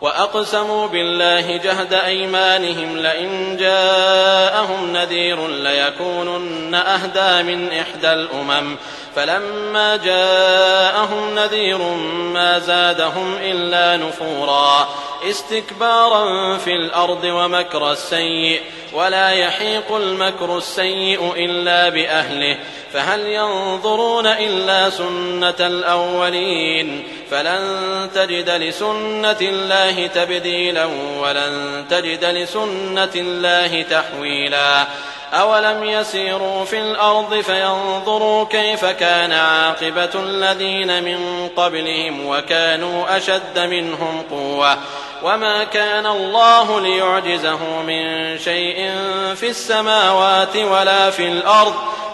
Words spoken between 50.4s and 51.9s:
ولا في الأرض